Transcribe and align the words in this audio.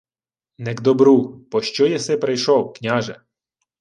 —Не 0.57 0.75
к 0.75 0.81
добру... 0.81 1.39
Пощо 1.51 1.87
єси 1.87 2.17
прийшов, 2.17 2.73
княже? 2.73 3.21